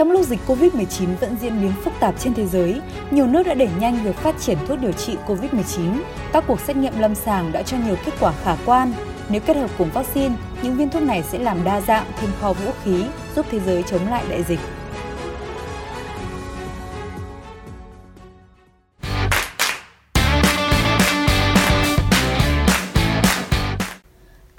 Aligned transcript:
Trong 0.00 0.10
lúc 0.10 0.26
dịch 0.26 0.40
COVID-19 0.46 1.16
vẫn 1.20 1.36
diễn 1.40 1.60
biến 1.60 1.72
phức 1.84 1.92
tạp 2.00 2.14
trên 2.20 2.34
thế 2.34 2.46
giới, 2.46 2.80
nhiều 3.10 3.26
nước 3.26 3.42
đã 3.46 3.54
đẩy 3.54 3.68
nhanh 3.80 4.04
việc 4.04 4.16
phát 4.16 4.40
triển 4.40 4.58
thuốc 4.66 4.78
điều 4.80 4.92
trị 4.92 5.16
COVID-19. 5.26 6.00
Các 6.32 6.44
cuộc 6.46 6.60
xét 6.60 6.76
nghiệm 6.76 6.98
lâm 6.98 7.14
sàng 7.14 7.52
đã 7.52 7.62
cho 7.62 7.76
nhiều 7.86 7.96
kết 8.04 8.12
quả 8.20 8.32
khả 8.44 8.56
quan. 8.66 8.92
Nếu 9.28 9.40
kết 9.40 9.56
hợp 9.56 9.70
cùng 9.78 9.90
vaccine, 9.90 10.34
những 10.62 10.76
viên 10.76 10.90
thuốc 10.90 11.02
này 11.02 11.22
sẽ 11.22 11.38
làm 11.38 11.64
đa 11.64 11.80
dạng 11.80 12.04
thêm 12.20 12.30
kho 12.40 12.52
vũ 12.52 12.70
khí, 12.84 13.04
giúp 13.36 13.46
thế 13.50 13.60
giới 13.60 13.82
chống 13.82 14.10
lại 14.10 14.24
đại 14.30 14.42
dịch. 14.42 14.60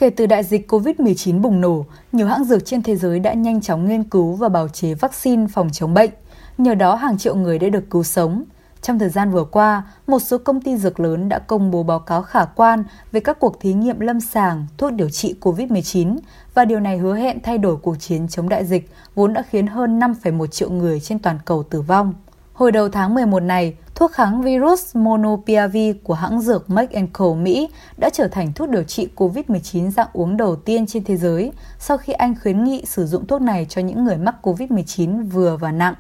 Kể 0.02 0.10
từ 0.10 0.26
đại 0.26 0.44
dịch 0.44 0.72
COVID-19 0.72 1.42
bùng 1.42 1.62
nổ, 1.62 1.86
nhiều 2.12 2.28
hãng 2.28 2.44
dược 2.44 2.66
trên 2.66 2.84
thế 2.84 2.96
giới 2.96 3.20
đã 3.20 3.34
nhanh 3.34 3.62
chóng 3.62 3.90
nghiên 3.90 4.04
cứu 4.04 4.34
và 4.34 4.50
bào 4.50 4.68
chế 4.68 4.94
vaccine 4.94 5.48
phòng 5.48 5.70
chống 5.74 5.94
bệnh. 5.94 6.10
Nhờ 6.58 6.76
đó, 6.76 6.96
hàng 6.96 7.18
triệu 7.18 7.36
người 7.36 7.60
đã 7.60 7.70
được 7.70 7.90
cứu 7.90 8.04
sống. 8.04 8.44
Trong 8.82 9.00
thời 9.00 9.10
gian 9.10 9.32
vừa 9.32 9.44
qua, 9.44 9.84
một 10.08 10.20
số 10.20 10.38
công 10.38 10.62
ty 10.62 10.78
dược 10.78 11.00
lớn 11.00 11.30
đã 11.30 11.40
công 11.40 11.72
bố 11.72 11.84
báo 11.84 12.00
cáo 12.00 12.22
khả 12.22 12.46
quan 12.46 12.84
về 13.12 13.20
các 13.20 13.40
cuộc 13.40 13.60
thí 13.60 13.74
nghiệm 13.74 14.00
lâm 14.00 14.20
sàng 14.20 14.68
thuốc 14.78 14.94
điều 14.94 15.10
trị 15.10 15.36
COVID-19 15.42 16.18
và 16.54 16.66
điều 16.66 16.80
này 16.80 16.98
hứa 16.98 17.16
hẹn 17.16 17.40
thay 17.44 17.58
đổi 17.58 17.78
cuộc 17.78 17.96
chiến 18.00 18.28
chống 18.28 18.50
đại 18.50 18.66
dịch 18.66 18.90
vốn 19.16 19.34
đã 19.34 19.44
khiến 19.50 19.68
hơn 19.68 20.00
5,1 20.00 20.48
triệu 20.48 20.70
người 20.70 21.00
trên 21.00 21.20
toàn 21.20 21.40
cầu 21.46 21.64
tử 21.64 21.82
vong. 21.82 22.14
Hồi 22.54 22.72
đầu 22.72 22.90
tháng 22.90 23.14
11 23.14 23.40
này, 23.40 23.76
thuốc 24.02 24.12
kháng 24.12 24.42
virus 24.42 24.96
Monopiravir 24.96 25.96
của 26.04 26.14
hãng 26.14 26.42
dược 26.42 26.70
Merck 26.70 26.94
Co 27.14 27.34
Mỹ 27.34 27.70
đã 27.98 28.10
trở 28.10 28.28
thành 28.28 28.54
thuốc 28.54 28.70
điều 28.70 28.84
trị 28.84 29.08
COVID-19 29.16 29.92
dạng 29.92 30.08
uống 30.14 30.38
đầu 30.38 30.56
tiên 30.56 30.86
trên 30.86 31.04
thế 31.04 31.18
giới 31.18 31.52
sau 31.80 31.98
khi 31.98 32.14
Anh 32.14 32.36
khuyến 32.42 32.64
nghị 32.64 32.86
sử 32.86 33.06
dụng 33.06 33.28
thuốc 33.28 33.42
này 33.42 33.66
cho 33.70 33.82
những 33.82 34.04
người 34.04 34.18
mắc 34.18 34.36
COVID-19 34.42 35.30
vừa 35.30 35.58
và 35.58 35.72
nặng. 35.72 35.94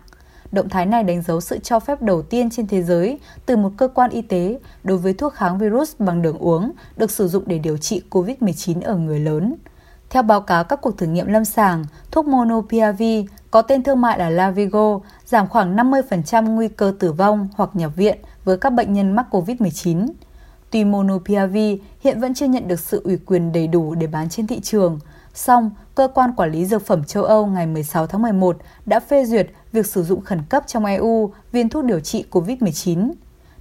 Động 0.51 0.69
thái 0.69 0.85
này 0.85 1.03
đánh 1.03 1.21
dấu 1.21 1.41
sự 1.41 1.57
cho 1.57 1.79
phép 1.79 2.01
đầu 2.01 2.21
tiên 2.21 2.49
trên 2.49 2.67
thế 2.67 2.83
giới 2.83 3.19
từ 3.45 3.57
một 3.57 3.71
cơ 3.77 3.87
quan 3.87 4.09
y 4.09 4.21
tế 4.21 4.59
đối 4.83 4.97
với 4.97 5.13
thuốc 5.13 5.33
kháng 5.33 5.57
virus 5.57 5.95
bằng 5.99 6.21
đường 6.21 6.37
uống 6.37 6.71
được 6.97 7.11
sử 7.11 7.27
dụng 7.27 7.43
để 7.47 7.57
điều 7.57 7.77
trị 7.77 8.01
COVID-19 8.09 8.81
ở 8.81 8.95
người 8.95 9.19
lớn. 9.19 9.55
Theo 10.11 10.23
báo 10.23 10.41
cáo 10.41 10.63
các 10.63 10.81
cuộc 10.81 10.97
thử 10.97 11.05
nghiệm 11.05 11.27
lâm 11.27 11.45
sàng, 11.45 11.85
thuốc 12.11 12.27
Monopiravir 12.27 13.25
có 13.51 13.61
tên 13.61 13.83
thương 13.83 14.01
mại 14.01 14.19
là 14.19 14.29
Lavigo 14.29 14.99
giảm 15.25 15.47
khoảng 15.47 15.75
50% 15.75 16.45
nguy 16.55 16.67
cơ 16.67 16.93
tử 16.99 17.11
vong 17.11 17.47
hoặc 17.55 17.69
nhập 17.73 17.91
viện 17.95 18.17
với 18.43 18.57
các 18.57 18.69
bệnh 18.69 18.93
nhân 18.93 19.15
mắc 19.15 19.25
COVID-19. 19.31 20.07
Tuy 20.71 20.83
Monopiravir 20.83 21.79
hiện 21.99 22.19
vẫn 22.19 22.33
chưa 22.33 22.45
nhận 22.45 22.67
được 22.67 22.79
sự 22.79 23.01
ủy 23.03 23.17
quyền 23.25 23.51
đầy 23.51 23.67
đủ 23.67 23.95
để 23.95 24.07
bán 24.07 24.29
trên 24.29 24.47
thị 24.47 24.59
trường, 24.59 24.99
song 25.33 25.71
Cơ 25.95 26.07
quan 26.13 26.33
Quản 26.35 26.51
lý 26.51 26.65
Dược 26.65 26.85
phẩm 26.85 27.03
châu 27.03 27.23
Âu 27.23 27.45
ngày 27.45 27.67
16 27.67 28.07
tháng 28.07 28.21
11 28.21 28.57
đã 28.85 28.99
phê 28.99 29.25
duyệt 29.25 29.47
việc 29.71 29.85
sử 29.85 30.03
dụng 30.03 30.21
khẩn 30.21 30.41
cấp 30.49 30.63
trong 30.67 30.85
EU 30.85 31.31
viên 31.51 31.69
thuốc 31.69 31.83
điều 31.83 31.99
trị 31.99 32.25
COVID-19. 32.31 33.11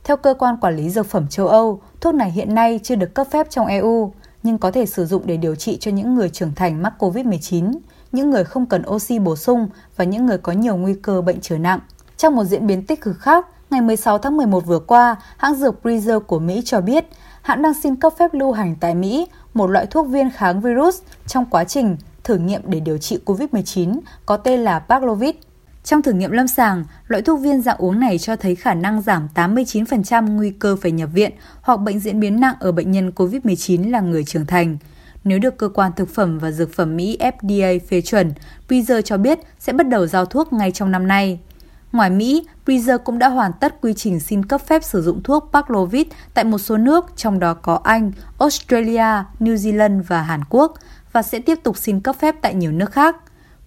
Theo 0.05 0.17
Cơ 0.17 0.35
quan 0.35 0.57
Quản 0.61 0.77
lý 0.77 0.91
Dược 0.91 1.07
phẩm 1.07 1.27
châu 1.29 1.49
Âu, 1.49 1.81
thuốc 2.01 2.15
này 2.15 2.31
hiện 2.31 2.55
nay 2.55 2.81
chưa 2.83 2.95
được 2.95 3.15
cấp 3.15 3.27
phép 3.31 3.51
trong 3.51 3.67
EU, 3.67 4.13
nhưng 4.43 4.59
có 4.59 4.71
thể 4.71 4.87
sử 4.87 5.07
dụng 5.07 5.23
để 5.27 5.37
điều 5.37 5.55
trị 5.55 5.77
cho 5.81 5.91
những 5.91 6.15
người 6.15 6.29
trưởng 6.29 6.55
thành 6.55 6.83
mắc 6.83 6.93
COVID-19, 6.99 7.73
những 8.13 8.31
người 8.31 8.45
không 8.45 8.67
cần 8.67 8.83
oxy 8.89 9.19
bổ 9.19 9.37
sung 9.37 9.69
và 9.97 10.05
những 10.05 10.27
người 10.27 10.39
có 10.39 10.53
nhiều 10.53 10.77
nguy 10.77 10.95
cơ 10.95 11.21
bệnh 11.21 11.39
trở 11.41 11.59
nặng. 11.59 11.81
Trong 12.17 12.37
một 12.37 12.45
diễn 12.45 12.67
biến 12.67 12.87
tích 12.87 13.01
cực 13.01 13.19
khác, 13.19 13.47
ngày 13.71 13.81
16 13.81 14.19
tháng 14.19 14.37
11 14.37 14.67
vừa 14.67 14.79
qua, 14.79 15.17
hãng 15.37 15.55
dược 15.55 15.75
Pfizer 15.83 16.21
của 16.21 16.39
Mỹ 16.39 16.63
cho 16.65 16.81
biết 16.81 17.05
hãng 17.43 17.63
đang 17.63 17.75
xin 17.75 17.97
cấp 17.97 18.13
phép 18.19 18.35
lưu 18.35 18.53
hành 18.53 18.77
tại 18.81 18.95
Mỹ 18.95 19.27
một 19.55 19.71
loại 19.71 19.87
thuốc 19.87 20.07
viên 20.07 20.31
kháng 20.31 20.61
virus 20.61 21.01
trong 21.27 21.47
quá 21.51 21.65
trình 21.65 21.97
thử 22.25 22.37
nghiệm 22.37 22.63
để 22.65 22.81
điều 22.81 22.99
trị 22.99 23.19
COVID-19 23.25 24.01
có 24.27 24.37
tên 24.37 24.61
là 24.61 24.79
Paxlovid. 24.79 25.35
Trong 25.85 26.03
thử 26.03 26.13
nghiệm 26.13 26.31
lâm 26.31 26.49
sàng, 26.49 26.85
loại 27.09 27.23
thuốc 27.23 27.41
viên 27.41 27.61
dạng 27.61 27.79
uống 27.79 28.01
này 28.01 28.19
cho 28.19 28.37
thấy 28.37 28.55
khả 28.55 28.75
năng 28.75 29.03
giảm 29.03 29.29
89% 29.35 30.37
nguy 30.37 30.51
cơ 30.51 30.77
phải 30.77 30.93
nhập 30.93 31.11
viện 31.13 31.33
hoặc 31.63 31.77
bệnh 31.77 32.01
diễn 32.01 32.21
biến 32.21 32.41
nặng 32.41 32.55
ở 32.61 32.73
bệnh 32.73 32.91
nhân 32.91 33.11
COVID-19 33.17 33.91
là 33.91 34.01
người 34.01 34.25
trưởng 34.25 34.47
thành. 34.47 34.77
Nếu 35.25 35.39
được 35.39 35.59
cơ 35.59 35.69
quan 35.69 35.93
thực 35.97 36.09
phẩm 36.15 36.39
và 36.39 36.51
dược 36.51 36.73
phẩm 36.73 36.97
Mỹ 36.97 37.19
FDA 37.21 37.79
phê 37.89 38.01
chuẩn, 38.01 38.33
Pfizer 38.69 39.01
cho 39.01 39.17
biết 39.17 39.39
sẽ 39.59 39.73
bắt 39.73 39.89
đầu 39.89 40.07
giao 40.07 40.27
thuốc 40.27 40.53
ngay 40.53 40.71
trong 40.71 40.91
năm 40.91 41.09
nay. 41.09 41.39
Ngoài 41.93 42.11
Mỹ, 42.11 42.47
Pfizer 42.67 42.99
cũng 42.99 43.19
đã 43.19 43.29
hoàn 43.29 43.53
tất 43.61 43.81
quy 43.81 43.95
trình 43.95 44.21
xin 44.21 44.45
cấp 44.45 44.61
phép 44.67 44.85
sử 44.85 45.03
dụng 45.03 45.23
thuốc 45.23 45.51
Paxlovid 45.53 46.07
tại 46.35 46.45
một 46.45 46.59
số 46.59 46.77
nước, 46.77 47.13
trong 47.17 47.39
đó 47.39 47.55
có 47.55 47.81
Anh, 47.85 48.13
Australia, 48.39 49.25
New 49.41 49.55
Zealand 49.55 50.03
và 50.03 50.23
Hàn 50.23 50.41
Quốc, 50.49 50.75
và 51.13 51.23
sẽ 51.23 51.39
tiếp 51.39 51.59
tục 51.63 51.77
xin 51.77 52.01
cấp 52.01 52.17
phép 52.19 52.35
tại 52.43 52.55
nhiều 52.55 52.73
nước 52.73 52.93
khác. 52.93 53.17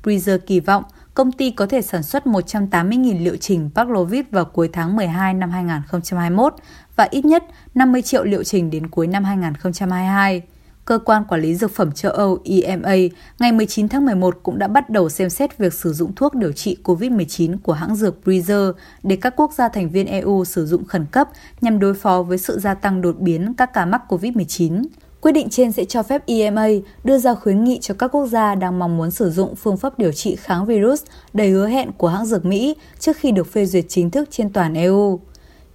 Pfizer 0.04 0.38
kỳ 0.38 0.60
vọng 0.60 0.84
công 1.14 1.32
ty 1.32 1.52
có 1.52 1.66
thể 1.66 1.82
sản 1.82 2.04
xuất 2.04 2.26
180.000 2.26 3.24
liệu 3.24 3.38
trình 3.38 3.70
Paxlovid 3.76 4.26
vào 4.32 4.46
cuối 4.46 4.70
tháng 4.74 4.96
12 4.96 5.34
năm 5.34 5.52
2021 5.52 6.54
và 6.96 7.08
ít 7.12 7.26
nhất 7.26 7.44
50 7.76 8.02
triệu 8.02 8.24
liệu 8.24 8.44
trình 8.44 8.70
đến 8.70 8.88
cuối 8.88 9.08
năm 9.08 9.24
2022. 9.24 10.42
Cơ 10.86 11.00
quan 11.06 11.24
Quản 11.26 11.42
lý 11.42 11.56
Dược 11.56 11.72
phẩm 11.72 11.92
châu 11.92 12.12
Âu 12.12 12.38
EMA 12.44 12.96
ngày 13.40 13.52
19 13.52 13.90
tháng 13.90 14.06
11 14.06 14.40
cũng 14.44 14.60
đã 14.60 14.68
bắt 14.68 14.90
đầu 14.90 15.10
xem 15.10 15.30
xét 15.30 15.58
việc 15.58 15.74
sử 15.74 15.94
dụng 15.94 16.16
thuốc 16.16 16.36
điều 16.36 16.52
trị 16.52 16.78
COVID-19 16.84 17.58
của 17.64 17.74
hãng 17.74 17.96
dược 17.96 18.16
Pfizer 18.26 18.74
để 19.04 19.16
các 19.16 19.34
quốc 19.38 19.54
gia 19.54 19.70
thành 19.70 19.90
viên 19.90 20.08
EU 20.08 20.46
sử 20.46 20.66
dụng 20.66 20.86
khẩn 20.86 21.06
cấp 21.06 21.30
nhằm 21.62 21.80
đối 21.80 21.94
phó 21.94 22.22
với 22.24 22.38
sự 22.38 22.60
gia 22.60 22.74
tăng 22.74 23.02
đột 23.02 23.20
biến 23.20 23.54
các 23.54 23.74
ca 23.74 23.86
mắc 23.86 24.02
COVID-19. 24.10 24.84
Quyết 25.24 25.32
định 25.32 25.50
trên 25.50 25.72
sẽ 25.72 25.86
cho 25.86 26.04
phép 26.04 26.22
EMA 26.26 26.68
đưa 27.04 27.18
ra 27.18 27.34
khuyến 27.34 27.64
nghị 27.64 27.80
cho 27.82 27.94
các 28.00 28.08
quốc 28.08 28.28
gia 28.28 28.56
đang 28.56 28.80
mong 28.80 28.98
muốn 28.98 29.12
sử 29.12 29.30
dụng 29.30 29.56
phương 29.56 29.78
pháp 29.78 30.00
điều 30.00 30.12
trị 30.12 30.36
kháng 30.36 30.66
virus 30.66 31.04
đầy 31.34 31.50
hứa 31.50 31.68
hẹn 31.68 31.92
của 31.98 32.08
hãng 32.08 32.26
dược 32.26 32.46
Mỹ 32.46 32.76
trước 33.00 33.18
khi 33.18 33.32
được 33.32 33.52
phê 33.52 33.66
duyệt 33.66 33.86
chính 33.90 34.12
thức 34.12 34.30
trên 34.32 34.54
toàn 34.54 34.74
EU. 34.74 35.20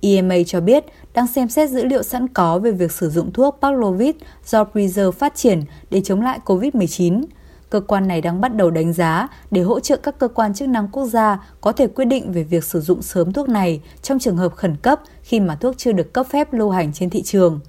EMA 0.00 0.34
cho 0.46 0.60
biết 0.60 0.84
đang 1.14 1.26
xem 1.26 1.48
xét 1.48 1.70
dữ 1.70 1.84
liệu 1.84 2.02
sẵn 2.02 2.28
có 2.28 2.58
về 2.58 2.70
việc 2.70 2.92
sử 2.92 3.10
dụng 3.10 3.32
thuốc 3.32 3.58
Paxlovid 3.62 4.14
do 4.46 4.64
Pfizer 4.64 5.10
phát 5.10 5.34
triển 5.34 5.62
để 5.90 6.00
chống 6.04 6.22
lại 6.22 6.38
COVID-19. 6.44 7.22
Cơ 7.70 7.80
quan 7.80 8.08
này 8.08 8.20
đang 8.20 8.40
bắt 8.40 8.56
đầu 8.56 8.70
đánh 8.70 8.92
giá 8.92 9.28
để 9.50 9.60
hỗ 9.62 9.80
trợ 9.80 9.96
các 9.96 10.18
cơ 10.18 10.28
quan 10.28 10.54
chức 10.54 10.68
năng 10.68 10.88
quốc 10.88 11.06
gia 11.06 11.46
có 11.60 11.72
thể 11.72 11.86
quyết 11.86 12.04
định 12.04 12.32
về 12.32 12.42
việc 12.42 12.64
sử 12.64 12.80
dụng 12.80 13.02
sớm 13.02 13.32
thuốc 13.32 13.48
này 13.48 13.80
trong 14.02 14.18
trường 14.18 14.36
hợp 14.36 14.54
khẩn 14.56 14.76
cấp 14.76 15.00
khi 15.22 15.40
mà 15.40 15.56
thuốc 15.60 15.78
chưa 15.78 15.92
được 15.92 16.12
cấp 16.12 16.26
phép 16.30 16.52
lưu 16.52 16.70
hành 16.70 16.92
trên 16.92 17.10
thị 17.10 17.22
trường. 17.22 17.60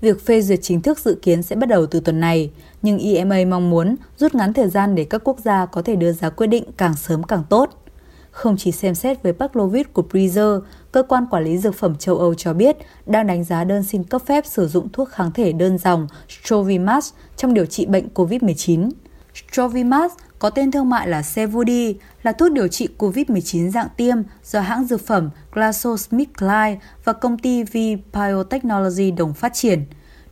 Việc 0.00 0.26
phê 0.26 0.42
duyệt 0.42 0.58
chính 0.62 0.82
thức 0.82 0.98
dự 0.98 1.18
kiến 1.22 1.42
sẽ 1.42 1.56
bắt 1.56 1.68
đầu 1.68 1.86
từ 1.86 2.00
tuần 2.00 2.20
này, 2.20 2.50
nhưng 2.82 2.98
EMA 2.98 3.36
mong 3.48 3.70
muốn 3.70 3.96
rút 4.16 4.34
ngắn 4.34 4.52
thời 4.52 4.68
gian 4.68 4.94
để 4.94 5.04
các 5.04 5.24
quốc 5.24 5.38
gia 5.44 5.66
có 5.66 5.82
thể 5.82 5.96
đưa 5.96 6.12
ra 6.12 6.30
quyết 6.30 6.46
định 6.46 6.64
càng 6.76 6.96
sớm 6.96 7.22
càng 7.22 7.44
tốt. 7.48 7.84
Không 8.30 8.56
chỉ 8.56 8.72
xem 8.72 8.94
xét 8.94 9.22
với 9.22 9.32
Paxlovid 9.32 9.86
của 9.92 10.04
Pfizer, 10.10 10.60
cơ 10.92 11.02
quan 11.02 11.26
quản 11.30 11.44
lý 11.44 11.58
dược 11.58 11.74
phẩm 11.74 11.96
châu 11.96 12.18
Âu 12.18 12.34
cho 12.34 12.52
biết 12.52 12.76
đang 13.06 13.26
đánh 13.26 13.44
giá 13.44 13.64
đơn 13.64 13.82
xin 13.82 14.04
cấp 14.04 14.22
phép 14.26 14.46
sử 14.46 14.68
dụng 14.68 14.88
thuốc 14.92 15.08
kháng 15.08 15.32
thể 15.32 15.52
đơn 15.52 15.78
dòng 15.78 16.06
Strovimax 16.28 17.12
trong 17.36 17.54
điều 17.54 17.66
trị 17.66 17.86
bệnh 17.86 18.08
COVID-19. 18.14 18.90
Strovimax 19.34 20.12
có 20.38 20.50
tên 20.50 20.70
thương 20.70 20.88
mại 20.88 21.08
là 21.08 21.22
Sevudi, 21.22 21.94
là 22.22 22.32
thuốc 22.32 22.52
điều 22.52 22.68
trị 22.68 22.88
COVID-19 22.98 23.70
dạng 23.70 23.88
tiêm 23.96 24.16
do 24.44 24.60
hãng 24.60 24.84
dược 24.84 25.06
phẩm 25.06 25.30
GlaxoSmithKline 25.52 26.78
và 27.04 27.12
công 27.12 27.38
ty 27.38 27.62
V 27.62 27.76
Biotechnology 28.12 29.10
đồng 29.10 29.34
phát 29.34 29.54
triển. 29.54 29.84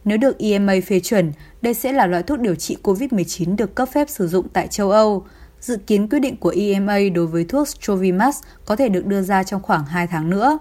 Nếu 0.05 0.19
được 0.19 0.39
EMA 0.39 0.75
phê 0.87 1.00
chuẩn, 1.00 1.33
đây 1.62 1.75
sẽ 1.75 1.93
là 1.93 2.06
loại 2.06 2.22
thuốc 2.22 2.41
điều 2.41 2.55
trị 2.55 2.77
COVID-19 2.83 3.56
được 3.56 3.75
cấp 3.75 3.89
phép 3.93 4.11
sử 4.11 4.28
dụng 4.28 4.49
tại 4.49 4.69
châu 4.69 4.91
Âu. 4.91 5.27
Dự 5.61 5.77
kiến 5.77 6.09
quyết 6.09 6.19
định 6.19 6.37
của 6.37 6.55
EMA 6.56 6.99
đối 7.15 7.27
với 7.27 7.45
thuốc 7.45 7.69
Strovimax 7.69 8.43
có 8.65 8.77
thể 8.77 8.89
được 8.89 9.06
đưa 9.06 9.22
ra 9.22 9.43
trong 9.43 9.62
khoảng 9.62 9.84
2 9.84 10.06
tháng 10.06 10.31
nữa. 10.31 10.59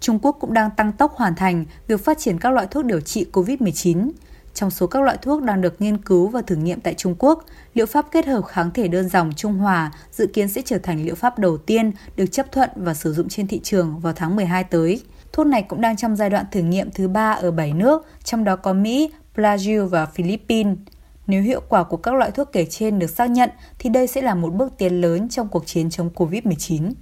Trung 0.00 0.18
Quốc 0.22 0.36
cũng 0.40 0.54
đang 0.54 0.70
tăng 0.70 0.92
tốc 0.92 1.14
hoàn 1.16 1.34
thành 1.34 1.64
việc 1.86 2.04
phát 2.04 2.18
triển 2.18 2.38
các 2.38 2.52
loại 2.52 2.66
thuốc 2.70 2.84
điều 2.84 3.00
trị 3.00 3.26
COVID-19. 3.32 4.10
Trong 4.54 4.70
số 4.70 4.86
các 4.86 5.02
loại 5.02 5.18
thuốc 5.22 5.42
đang 5.42 5.60
được 5.60 5.80
nghiên 5.80 5.98
cứu 5.98 6.28
và 6.28 6.42
thử 6.42 6.56
nghiệm 6.56 6.80
tại 6.80 6.94
Trung 6.94 7.14
Quốc, 7.18 7.44
liệu 7.74 7.86
pháp 7.86 8.06
kết 8.10 8.26
hợp 8.26 8.44
kháng 8.44 8.70
thể 8.70 8.88
đơn 8.88 9.08
dòng 9.08 9.32
Trung 9.36 9.54
Hòa 9.54 9.92
dự 10.12 10.26
kiến 10.26 10.48
sẽ 10.48 10.62
trở 10.64 10.78
thành 10.78 11.04
liệu 11.04 11.14
pháp 11.14 11.38
đầu 11.38 11.56
tiên 11.56 11.92
được 12.16 12.26
chấp 12.26 12.52
thuận 12.52 12.70
và 12.76 12.94
sử 12.94 13.12
dụng 13.12 13.28
trên 13.28 13.46
thị 13.46 13.60
trường 13.62 13.98
vào 13.98 14.12
tháng 14.12 14.36
12 14.36 14.64
tới. 14.64 15.02
Thuốc 15.32 15.46
này 15.46 15.62
cũng 15.62 15.80
đang 15.80 15.96
trong 15.96 16.16
giai 16.16 16.30
đoạn 16.30 16.44
thử 16.52 16.60
nghiệm 16.60 16.90
thứ 16.90 17.08
ba 17.08 17.32
ở 17.32 17.50
7 17.50 17.72
nước, 17.72 18.06
trong 18.24 18.44
đó 18.44 18.56
có 18.56 18.72
Mỹ, 18.72 19.10
Brazil 19.36 19.86
và 19.86 20.06
Philippines. 20.06 20.78
Nếu 21.26 21.42
hiệu 21.42 21.60
quả 21.68 21.84
của 21.84 21.96
các 21.96 22.14
loại 22.14 22.30
thuốc 22.30 22.48
kể 22.52 22.66
trên 22.70 22.98
được 22.98 23.10
xác 23.10 23.30
nhận, 23.30 23.50
thì 23.78 23.90
đây 23.90 24.06
sẽ 24.06 24.22
là 24.22 24.34
một 24.34 24.54
bước 24.54 24.72
tiến 24.78 25.00
lớn 25.00 25.28
trong 25.28 25.48
cuộc 25.48 25.66
chiến 25.66 25.90
chống 25.90 26.10
COVID-19. 26.14 26.92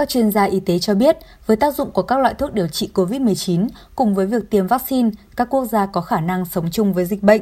Các 0.00 0.08
chuyên 0.08 0.30
gia 0.30 0.44
y 0.44 0.60
tế 0.60 0.78
cho 0.78 0.94
biết, 0.94 1.16
với 1.46 1.56
tác 1.56 1.74
dụng 1.74 1.90
của 1.90 2.02
các 2.02 2.18
loại 2.18 2.34
thuốc 2.34 2.52
điều 2.52 2.68
trị 2.68 2.90
COVID-19 2.94 3.68
cùng 3.96 4.14
với 4.14 4.26
việc 4.26 4.50
tiêm 4.50 4.66
vaccine, 4.66 5.10
các 5.36 5.50
quốc 5.50 5.64
gia 5.64 5.86
có 5.86 6.00
khả 6.00 6.20
năng 6.20 6.44
sống 6.44 6.70
chung 6.70 6.92
với 6.92 7.04
dịch 7.04 7.22
bệnh. 7.22 7.40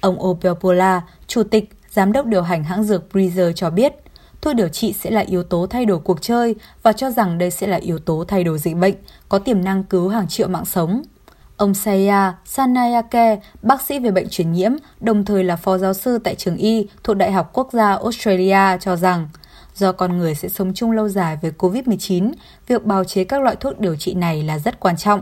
Ông 0.00 0.22
Opiopola, 0.26 1.02
chủ 1.26 1.42
tịch, 1.42 1.70
giám 1.90 2.12
đốc 2.12 2.26
điều 2.26 2.42
hành 2.42 2.64
hãng 2.64 2.84
dược 2.84 3.04
Pfizer 3.12 3.52
cho 3.52 3.70
biết, 3.70 3.92
thuốc 4.40 4.54
điều 4.54 4.68
trị 4.68 4.92
sẽ 4.92 5.10
là 5.10 5.20
yếu 5.20 5.42
tố 5.42 5.66
thay 5.66 5.84
đổi 5.84 5.98
cuộc 5.98 6.22
chơi 6.22 6.54
và 6.82 6.92
cho 6.92 7.10
rằng 7.10 7.38
đây 7.38 7.50
sẽ 7.50 7.66
là 7.66 7.76
yếu 7.76 7.98
tố 7.98 8.24
thay 8.28 8.44
đổi 8.44 8.58
dịch 8.58 8.76
bệnh, 8.76 8.94
có 9.28 9.38
tiềm 9.38 9.64
năng 9.64 9.84
cứu 9.84 10.08
hàng 10.08 10.28
triệu 10.28 10.48
mạng 10.48 10.64
sống. 10.64 11.02
Ông 11.56 11.74
Saya 11.74 12.34
Sanayake, 12.44 13.40
bác 13.62 13.82
sĩ 13.82 13.98
về 13.98 14.10
bệnh 14.10 14.28
truyền 14.28 14.52
nhiễm, 14.52 14.72
đồng 15.00 15.24
thời 15.24 15.44
là 15.44 15.56
phó 15.56 15.78
giáo 15.78 15.94
sư 15.94 16.18
tại 16.24 16.34
trường 16.34 16.56
y 16.56 16.86
thuộc 17.04 17.16
Đại 17.16 17.32
học 17.32 17.50
Quốc 17.52 17.68
gia 17.72 17.94
Australia 17.94 18.78
cho 18.80 18.96
rằng 18.96 19.28
do 19.74 19.92
con 19.92 20.18
người 20.18 20.34
sẽ 20.34 20.48
sống 20.48 20.74
chung 20.74 20.90
lâu 20.90 21.08
dài 21.08 21.38
với 21.42 21.52
COVID-19, 21.58 22.32
việc 22.66 22.84
bào 22.84 23.04
chế 23.04 23.24
các 23.24 23.42
loại 23.42 23.56
thuốc 23.56 23.80
điều 23.80 23.96
trị 23.96 24.14
này 24.14 24.42
là 24.42 24.58
rất 24.58 24.80
quan 24.80 24.96
trọng. 24.96 25.20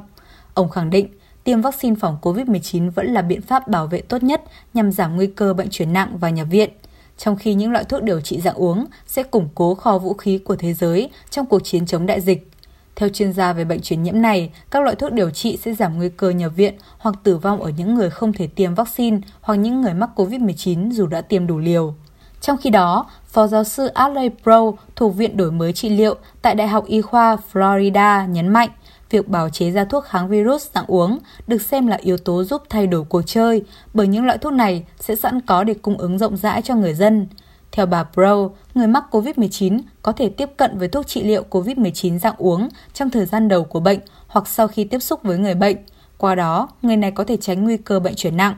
Ông 0.54 0.68
khẳng 0.68 0.90
định, 0.90 1.08
tiêm 1.44 1.60
vaccine 1.60 1.96
phòng 2.00 2.18
COVID-19 2.22 2.90
vẫn 2.90 3.06
là 3.06 3.22
biện 3.22 3.42
pháp 3.42 3.68
bảo 3.68 3.86
vệ 3.86 4.00
tốt 4.00 4.22
nhất 4.22 4.42
nhằm 4.74 4.92
giảm 4.92 5.16
nguy 5.16 5.26
cơ 5.26 5.54
bệnh 5.54 5.68
chuyển 5.70 5.92
nặng 5.92 6.18
và 6.18 6.30
nhập 6.30 6.46
viện, 6.50 6.70
trong 7.18 7.36
khi 7.36 7.54
những 7.54 7.72
loại 7.72 7.84
thuốc 7.84 8.02
điều 8.02 8.20
trị 8.20 8.40
dạng 8.40 8.54
uống 8.54 8.86
sẽ 9.06 9.22
củng 9.22 9.48
cố 9.54 9.74
kho 9.74 9.98
vũ 9.98 10.14
khí 10.14 10.38
của 10.38 10.56
thế 10.56 10.74
giới 10.74 11.10
trong 11.30 11.46
cuộc 11.46 11.60
chiến 11.64 11.86
chống 11.86 12.06
đại 12.06 12.20
dịch. 12.20 12.50
Theo 12.96 13.08
chuyên 13.08 13.32
gia 13.32 13.52
về 13.52 13.64
bệnh 13.64 13.80
truyền 13.80 14.02
nhiễm 14.02 14.22
này, 14.22 14.50
các 14.70 14.82
loại 14.82 14.96
thuốc 14.96 15.12
điều 15.12 15.30
trị 15.30 15.58
sẽ 15.64 15.74
giảm 15.74 15.96
nguy 15.96 16.08
cơ 16.08 16.30
nhập 16.30 16.52
viện 16.56 16.74
hoặc 16.98 17.14
tử 17.22 17.36
vong 17.36 17.62
ở 17.62 17.70
những 17.76 17.94
người 17.94 18.10
không 18.10 18.32
thể 18.32 18.46
tiêm 18.46 18.74
vaccine 18.74 19.18
hoặc 19.40 19.54
những 19.54 19.80
người 19.80 19.94
mắc 19.94 20.10
COVID-19 20.16 20.90
dù 20.90 21.06
đã 21.06 21.20
tiêm 21.20 21.46
đủ 21.46 21.58
liều. 21.58 21.94
Trong 22.40 22.56
khi 22.56 22.70
đó, 22.70 23.06
Phó 23.26 23.46
giáo 23.46 23.64
sư 23.64 23.86
Ashley 23.86 24.30
Pro 24.42 24.72
thuộc 24.96 25.16
Viện 25.16 25.36
Đổi 25.36 25.50
mới 25.50 25.72
trị 25.72 25.88
liệu 25.88 26.14
tại 26.42 26.54
Đại 26.54 26.68
học 26.68 26.84
Y 26.86 27.00
khoa 27.00 27.36
Florida 27.52 28.28
nhấn 28.28 28.48
mạnh, 28.48 28.68
việc 29.10 29.28
bào 29.28 29.48
chế 29.48 29.70
ra 29.70 29.84
thuốc 29.84 30.04
kháng 30.04 30.28
virus 30.28 30.66
dạng 30.74 30.84
uống 30.86 31.18
được 31.46 31.62
xem 31.62 31.86
là 31.86 31.96
yếu 31.96 32.16
tố 32.16 32.44
giúp 32.44 32.62
thay 32.70 32.86
đổi 32.86 33.04
cuộc 33.04 33.22
chơi, 33.26 33.62
bởi 33.94 34.06
những 34.06 34.24
loại 34.24 34.38
thuốc 34.38 34.52
này 34.52 34.84
sẽ 35.00 35.16
sẵn 35.16 35.40
có 35.40 35.64
để 35.64 35.74
cung 35.74 35.98
ứng 35.98 36.18
rộng 36.18 36.36
rãi 36.36 36.62
cho 36.62 36.74
người 36.74 36.94
dân. 36.94 37.26
Theo 37.72 37.86
bà 37.86 38.04
Pro, 38.04 38.48
người 38.74 38.86
mắc 38.86 39.04
COVID-19 39.10 39.80
có 40.02 40.12
thể 40.12 40.28
tiếp 40.28 40.50
cận 40.56 40.78
với 40.78 40.88
thuốc 40.88 41.06
trị 41.06 41.22
liệu 41.22 41.44
COVID-19 41.50 42.18
dạng 42.18 42.34
uống 42.38 42.68
trong 42.94 43.10
thời 43.10 43.26
gian 43.26 43.48
đầu 43.48 43.64
của 43.64 43.80
bệnh 43.80 44.00
hoặc 44.26 44.48
sau 44.48 44.68
khi 44.68 44.84
tiếp 44.84 44.98
xúc 44.98 45.22
với 45.22 45.38
người 45.38 45.54
bệnh. 45.54 45.76
Qua 46.18 46.34
đó, 46.34 46.68
người 46.82 46.96
này 46.96 47.10
có 47.10 47.24
thể 47.24 47.36
tránh 47.36 47.64
nguy 47.64 47.76
cơ 47.76 48.00
bệnh 48.00 48.14
chuyển 48.14 48.36
nặng. 48.36 48.54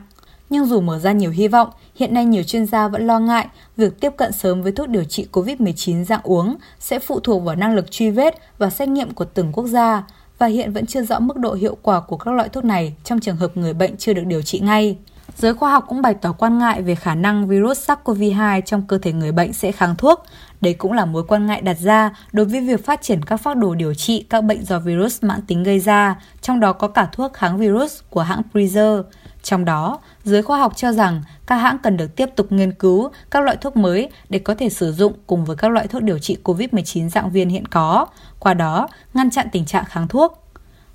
Nhưng 0.51 0.65
dù 0.65 0.81
mở 0.81 0.99
ra 0.99 1.11
nhiều 1.11 1.31
hy 1.31 1.47
vọng, 1.47 1.69
hiện 1.95 2.13
nay 2.13 2.25
nhiều 2.25 2.43
chuyên 2.43 2.65
gia 2.65 2.87
vẫn 2.87 3.07
lo 3.07 3.19
ngại 3.19 3.47
việc 3.77 3.99
tiếp 3.99 4.13
cận 4.17 4.31
sớm 4.31 4.63
với 4.63 4.71
thuốc 4.71 4.89
điều 4.89 5.03
trị 5.03 5.27
COVID-19 5.31 6.03
dạng 6.03 6.21
uống 6.23 6.55
sẽ 6.79 6.99
phụ 6.99 7.19
thuộc 7.19 7.43
vào 7.43 7.55
năng 7.55 7.75
lực 7.75 7.91
truy 7.91 8.09
vết 8.09 8.35
và 8.57 8.69
xét 8.69 8.89
nghiệm 8.89 9.11
của 9.11 9.25
từng 9.25 9.51
quốc 9.53 9.67
gia 9.67 10.03
và 10.37 10.47
hiện 10.47 10.73
vẫn 10.73 10.85
chưa 10.85 11.03
rõ 11.03 11.19
mức 11.19 11.37
độ 11.37 11.53
hiệu 11.53 11.77
quả 11.81 11.99
của 11.99 12.17
các 12.17 12.31
loại 12.31 12.49
thuốc 12.49 12.65
này 12.65 12.93
trong 13.03 13.19
trường 13.19 13.35
hợp 13.35 13.57
người 13.57 13.73
bệnh 13.73 13.97
chưa 13.97 14.13
được 14.13 14.25
điều 14.25 14.41
trị 14.41 14.59
ngay. 14.59 14.97
Giới 15.37 15.53
khoa 15.53 15.71
học 15.71 15.85
cũng 15.87 16.01
bày 16.01 16.13
tỏ 16.13 16.31
quan 16.31 16.57
ngại 16.57 16.81
về 16.81 16.95
khả 16.95 17.15
năng 17.15 17.47
virus 17.47 17.89
SARS-CoV-2 17.89 18.61
trong 18.61 18.81
cơ 18.87 18.97
thể 18.97 19.13
người 19.13 19.31
bệnh 19.31 19.53
sẽ 19.53 19.71
kháng 19.71 19.95
thuốc. 19.95 20.23
Đây 20.61 20.73
cũng 20.73 20.93
là 20.93 21.05
mối 21.05 21.23
quan 21.27 21.45
ngại 21.45 21.61
đặt 21.61 21.77
ra 21.79 22.15
đối 22.31 22.45
với 22.45 22.61
việc 22.61 22.85
phát 22.85 23.01
triển 23.01 23.25
các 23.25 23.37
phác 23.37 23.57
đồ 23.57 23.75
điều 23.75 23.93
trị 23.93 24.25
các 24.29 24.43
bệnh 24.43 24.65
do 24.65 24.79
virus 24.79 25.23
mãn 25.23 25.41
tính 25.41 25.63
gây 25.63 25.79
ra, 25.79 26.21
trong 26.41 26.59
đó 26.59 26.73
có 26.73 26.87
cả 26.87 27.09
thuốc 27.11 27.33
kháng 27.33 27.57
virus 27.57 27.99
của 28.09 28.21
hãng 28.21 28.41
Pfizer. 28.53 29.03
Trong 29.43 29.65
đó, 29.65 29.99
giới 30.23 30.41
khoa 30.41 30.59
học 30.59 30.77
cho 30.77 30.91
rằng 30.91 31.23
các 31.45 31.55
hãng 31.55 31.77
cần 31.83 31.97
được 31.97 32.15
tiếp 32.15 32.29
tục 32.35 32.51
nghiên 32.51 32.71
cứu 32.71 33.11
các 33.31 33.43
loại 33.43 33.57
thuốc 33.57 33.77
mới 33.77 34.09
để 34.29 34.39
có 34.39 34.55
thể 34.55 34.69
sử 34.69 34.91
dụng 34.91 35.13
cùng 35.27 35.45
với 35.45 35.55
các 35.55 35.71
loại 35.71 35.87
thuốc 35.87 36.03
điều 36.03 36.19
trị 36.19 36.37
COVID-19 36.43 37.09
dạng 37.09 37.31
viên 37.31 37.49
hiện 37.49 37.67
có, 37.67 38.05
qua 38.39 38.53
đó 38.53 38.87
ngăn 39.13 39.29
chặn 39.29 39.47
tình 39.51 39.65
trạng 39.65 39.85
kháng 39.85 40.07
thuốc. 40.07 40.37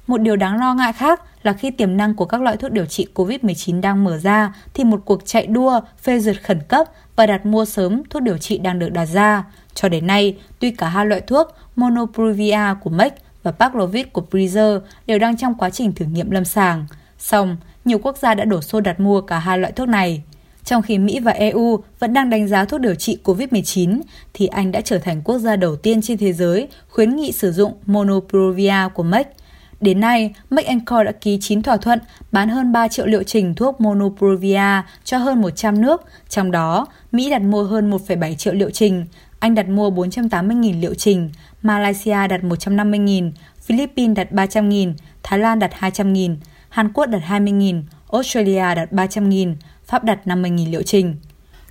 Một 0.06 0.20
điều 0.20 0.36
đáng 0.36 0.60
lo 0.60 0.74
ngại 0.74 0.92
khác 0.92 1.22
là 1.42 1.52
khi 1.52 1.70
tiềm 1.70 1.96
năng 1.96 2.14
của 2.14 2.24
các 2.24 2.42
loại 2.42 2.56
thuốc 2.56 2.72
điều 2.72 2.86
trị 2.86 3.06
COVID-19 3.14 3.80
đang 3.80 4.04
mở 4.04 4.18
ra 4.18 4.54
thì 4.74 4.84
một 4.84 5.00
cuộc 5.04 5.26
chạy 5.26 5.46
đua 5.46 5.80
phê 6.02 6.20
duyệt 6.20 6.42
khẩn 6.42 6.60
cấp 6.68 6.86
và 7.16 7.26
đặt 7.26 7.46
mua 7.46 7.64
sớm 7.64 8.02
thuốc 8.10 8.22
điều 8.22 8.38
trị 8.38 8.58
đang 8.58 8.78
được 8.78 8.92
đặt 8.92 9.06
ra. 9.06 9.44
Cho 9.74 9.88
đến 9.88 10.06
nay, 10.06 10.38
tuy 10.58 10.70
cả 10.70 10.88
hai 10.88 11.06
loại 11.06 11.20
thuốc 11.20 11.54
Monopruvia 11.76 12.74
của 12.82 12.90
Merck 12.90 13.16
và 13.42 13.52
Paxlovid 13.52 14.06
của 14.12 14.22
Pfizer 14.30 14.80
đều 15.06 15.18
đang 15.18 15.36
trong 15.36 15.54
quá 15.54 15.70
trình 15.70 15.92
thử 15.92 16.04
nghiệm 16.04 16.30
lâm 16.30 16.44
sàng. 16.44 16.86
Song, 17.18 17.56
nhiều 17.86 17.98
quốc 17.98 18.18
gia 18.18 18.34
đã 18.34 18.44
đổ 18.44 18.60
xô 18.60 18.80
đặt 18.80 19.00
mua 19.00 19.20
cả 19.20 19.38
hai 19.38 19.58
loại 19.58 19.72
thuốc 19.72 19.88
này. 19.88 20.22
Trong 20.64 20.82
khi 20.82 20.98
Mỹ 20.98 21.20
và 21.20 21.32
EU 21.32 21.78
vẫn 21.98 22.12
đang 22.12 22.30
đánh 22.30 22.48
giá 22.48 22.64
thuốc 22.64 22.80
điều 22.80 22.94
trị 22.94 23.18
COVID-19, 23.24 24.00
thì 24.34 24.46
Anh 24.46 24.72
đã 24.72 24.80
trở 24.80 24.98
thành 24.98 25.22
quốc 25.22 25.38
gia 25.38 25.56
đầu 25.56 25.76
tiên 25.76 26.02
trên 26.02 26.18
thế 26.18 26.32
giới 26.32 26.68
khuyến 26.88 27.16
nghị 27.16 27.32
sử 27.32 27.52
dụng 27.52 27.72
Monoprovia 27.86 28.88
của 28.94 29.02
Merck– 29.02 29.30
Đến 29.80 30.00
nay, 30.00 30.34
Merck 30.50 30.70
Co 30.86 31.04
đã 31.04 31.12
ký 31.12 31.38
9 31.40 31.62
thỏa 31.62 31.76
thuận 31.76 31.98
bán 32.32 32.48
hơn 32.48 32.72
3 32.72 32.88
triệu 32.88 33.06
liệu 33.06 33.22
trình 33.22 33.54
thuốc 33.54 33.80
Monoprovia 33.80 34.82
cho 35.04 35.18
hơn 35.18 35.40
100 35.40 35.80
nước, 35.80 36.02
trong 36.28 36.50
đó 36.50 36.86
Mỹ 37.12 37.30
đặt 37.30 37.42
mua 37.42 37.64
hơn 37.64 37.90
1,7 37.90 38.34
triệu 38.34 38.54
liệu 38.54 38.70
trình, 38.70 39.06
Anh 39.38 39.54
đặt 39.54 39.68
mua 39.68 39.90
480.000 39.90 40.80
liệu 40.80 40.94
trình, 40.94 41.30
Malaysia 41.62 42.26
đặt 42.28 42.40
150.000, 42.42 43.32
Philippines 43.62 44.16
đặt 44.16 44.32
300.000, 44.32 44.92
Thái 45.22 45.38
Lan 45.38 45.58
đặt 45.58 45.70
200.000, 45.80 46.36
Hàn 46.68 46.92
Quốc 46.92 47.06
đặt 47.06 47.22
20.000, 47.28 47.82
Australia 48.12 48.74
đặt 48.74 48.92
300.000, 48.92 49.54
Pháp 49.84 50.04
đặt 50.04 50.18
50.000 50.24 50.70
liệu 50.70 50.82
trình. 50.82 51.16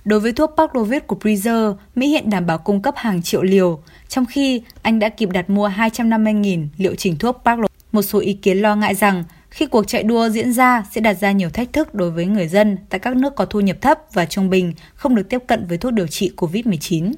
Đối 0.04 0.20
với 0.20 0.32
thuốc 0.32 0.54
Paxlovid 0.56 1.02
của 1.06 1.16
Pfizer, 1.20 1.74
Mỹ 1.94 2.08
hiện 2.08 2.30
đảm 2.30 2.46
bảo 2.46 2.58
cung 2.58 2.82
cấp 2.82 2.94
hàng 2.96 3.22
triệu 3.22 3.42
liều, 3.42 3.82
trong 4.08 4.26
khi 4.26 4.62
Anh 4.82 4.98
đã 4.98 5.08
kịp 5.08 5.28
đặt 5.32 5.50
mua 5.50 5.68
250.000 5.68 6.66
liệu 6.76 6.94
trình 6.94 7.16
thuốc 7.18 7.40
Paxlovid. 7.44 7.70
Một 7.92 8.02
số 8.02 8.18
ý 8.18 8.32
kiến 8.32 8.58
lo 8.58 8.76
ngại 8.76 8.94
rằng 8.94 9.24
khi 9.50 9.66
cuộc 9.66 9.88
chạy 9.88 10.02
đua 10.02 10.28
diễn 10.28 10.52
ra 10.52 10.84
sẽ 10.90 11.00
đặt 11.00 11.14
ra 11.14 11.32
nhiều 11.32 11.50
thách 11.50 11.72
thức 11.72 11.94
đối 11.94 12.10
với 12.10 12.26
người 12.26 12.48
dân 12.48 12.78
tại 12.90 13.00
các 13.00 13.16
nước 13.16 13.34
có 13.36 13.44
thu 13.44 13.60
nhập 13.60 13.76
thấp 13.80 13.98
và 14.12 14.26
trung 14.26 14.50
bình 14.50 14.72
không 14.94 15.14
được 15.14 15.28
tiếp 15.28 15.42
cận 15.46 15.66
với 15.66 15.78
thuốc 15.78 15.92
điều 15.92 16.06
trị 16.06 16.32
COVID-19. 16.36 17.12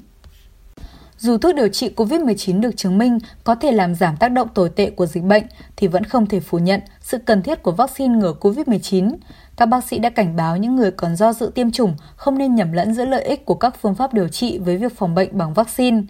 Dù 1.19 1.37
thuốc 1.37 1.55
điều 1.55 1.67
trị 1.67 1.91
COVID-19 1.95 2.61
được 2.61 2.77
chứng 2.77 2.97
minh 2.97 3.17
có 3.43 3.55
thể 3.55 3.71
làm 3.71 3.95
giảm 3.95 4.17
tác 4.17 4.29
động 4.29 4.47
tồi 4.53 4.69
tệ 4.69 4.89
của 4.89 5.05
dịch 5.05 5.23
bệnh, 5.23 5.43
thì 5.75 5.87
vẫn 5.87 6.03
không 6.03 6.25
thể 6.25 6.39
phủ 6.39 6.57
nhận 6.57 6.81
sự 7.01 7.17
cần 7.17 7.41
thiết 7.41 7.63
của 7.63 7.71
vaccine 7.71 8.15
ngừa 8.15 8.33
COVID-19. 8.41 9.15
Các 9.57 9.65
bác 9.65 9.83
sĩ 9.83 9.99
đã 9.99 10.09
cảnh 10.09 10.35
báo 10.35 10.57
những 10.57 10.75
người 10.75 10.91
còn 10.91 11.15
do 11.15 11.33
dự 11.33 11.51
tiêm 11.55 11.71
chủng 11.71 11.95
không 12.15 12.37
nên 12.37 12.55
nhầm 12.55 12.71
lẫn 12.71 12.93
giữa 12.93 13.05
lợi 13.05 13.23
ích 13.23 13.45
của 13.45 13.53
các 13.53 13.75
phương 13.81 13.95
pháp 13.95 14.13
điều 14.13 14.27
trị 14.27 14.59
với 14.59 14.77
việc 14.77 14.97
phòng 14.97 15.15
bệnh 15.15 15.37
bằng 15.37 15.53
vaccine. 15.53 16.01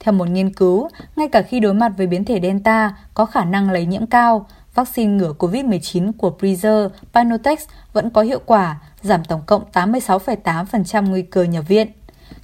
Theo 0.00 0.12
một 0.12 0.28
nghiên 0.28 0.54
cứu, 0.54 0.88
ngay 1.16 1.28
cả 1.28 1.42
khi 1.42 1.60
đối 1.60 1.74
mặt 1.74 1.92
với 1.96 2.06
biến 2.06 2.24
thể 2.24 2.40
Delta 2.42 2.96
có 3.14 3.26
khả 3.26 3.44
năng 3.44 3.70
lây 3.70 3.86
nhiễm 3.86 4.06
cao, 4.06 4.46
vaccine 4.74 5.12
ngừa 5.12 5.34
COVID-19 5.38 6.12
của 6.18 6.36
Pfizer 6.38 6.88
BioNTech 7.14 7.60
vẫn 7.92 8.10
có 8.10 8.22
hiệu 8.22 8.40
quả, 8.46 8.80
giảm 9.02 9.24
tổng 9.24 9.42
cộng 9.46 9.62
86,8% 9.72 11.08
nguy 11.08 11.22
cơ 11.22 11.42
nhập 11.42 11.64
viện. 11.68 11.88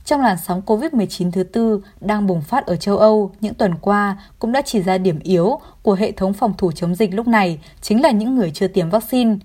Trong 0.05 0.21
làn 0.21 0.37
sóng 0.39 0.63
COVID-19 0.67 1.31
thứ 1.31 1.43
tư 1.43 1.83
đang 2.01 2.27
bùng 2.27 2.43
phát 2.43 2.67
ở 2.67 2.77
châu 2.77 2.99
Âu 2.99 3.33
những 3.41 3.55
tuần 3.55 3.75
qua 3.81 4.17
cũng 4.39 4.53
đã 4.53 4.63
chỉ 4.63 4.83
ra 4.83 4.99
điểm 4.99 5.19
yếu 5.23 5.59
của 5.83 5.95
hệ 5.95 6.13
thống 6.13 6.33
phòng 6.33 6.55
thủ 6.59 6.73
chống 6.73 6.95
dịch 6.95 7.15
lúc 7.15 7.29
này 7.29 7.59
chính 7.81 8.03
là 8.03 8.11
những 8.11 8.35
người 8.35 8.51
chưa 8.51 8.69
tiêm 8.69 8.91
vaccine. 8.91 9.37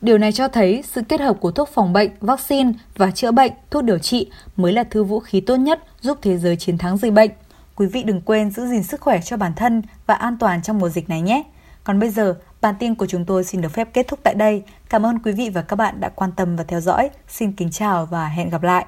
Điều 0.00 0.18
này 0.18 0.32
cho 0.32 0.48
thấy 0.48 0.82
sự 0.86 1.02
kết 1.08 1.20
hợp 1.20 1.36
của 1.40 1.50
thuốc 1.50 1.68
phòng 1.68 1.92
bệnh, 1.92 2.10
vaccine 2.20 2.72
và 2.96 3.10
chữa 3.10 3.30
bệnh, 3.30 3.52
thuốc 3.70 3.84
điều 3.84 3.98
trị 3.98 4.30
mới 4.56 4.72
là 4.72 4.84
thứ 4.84 5.04
vũ 5.04 5.20
khí 5.20 5.40
tốt 5.40 5.56
nhất 5.56 5.82
giúp 6.00 6.18
thế 6.22 6.38
giới 6.38 6.56
chiến 6.56 6.78
thắng 6.78 6.96
dịch 6.96 7.12
bệnh. 7.12 7.30
Quý 7.76 7.86
vị 7.86 8.02
đừng 8.02 8.20
quên 8.20 8.50
giữ 8.50 8.66
gìn 8.66 8.82
sức 8.82 9.00
khỏe 9.00 9.20
cho 9.24 9.36
bản 9.36 9.52
thân 9.56 9.82
và 10.06 10.14
an 10.14 10.36
toàn 10.40 10.62
trong 10.62 10.78
mùa 10.78 10.88
dịch 10.88 11.08
này 11.08 11.20
nhé. 11.20 11.42
Còn 11.84 12.00
bây 12.00 12.10
giờ, 12.10 12.34
bản 12.60 12.74
tin 12.78 12.94
của 12.94 13.06
chúng 13.06 13.24
tôi 13.24 13.44
xin 13.44 13.60
được 13.60 13.68
phép 13.68 13.88
kết 13.92 14.08
thúc 14.08 14.20
tại 14.22 14.34
đây. 14.34 14.62
Cảm 14.88 15.06
ơn 15.06 15.18
quý 15.18 15.32
vị 15.32 15.50
và 15.50 15.62
các 15.62 15.76
bạn 15.76 16.00
đã 16.00 16.08
quan 16.08 16.32
tâm 16.32 16.56
và 16.56 16.64
theo 16.64 16.80
dõi. 16.80 17.10
Xin 17.28 17.52
kính 17.52 17.70
chào 17.70 18.06
và 18.06 18.28
hẹn 18.28 18.50
gặp 18.50 18.62
lại. 18.62 18.86